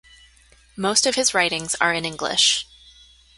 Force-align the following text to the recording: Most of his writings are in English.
Most 0.75 1.05
of 1.05 1.13
his 1.13 1.35
writings 1.35 1.75
are 1.79 1.93
in 1.93 2.05
English. 2.05 2.65